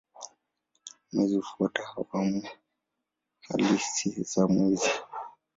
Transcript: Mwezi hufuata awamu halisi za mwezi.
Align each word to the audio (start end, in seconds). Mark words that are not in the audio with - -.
Mwezi 1.13 1.35
hufuata 1.37 1.83
awamu 1.97 2.41
halisi 3.45 4.09
za 4.31 4.47
mwezi. 4.47 4.89